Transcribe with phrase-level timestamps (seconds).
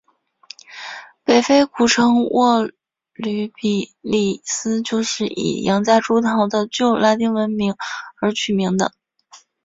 [1.23, 2.67] 北非古城沃
[3.13, 7.75] 吕比利斯就是以洋夹竹桃的旧拉丁文名
[8.19, 8.93] 而取名的。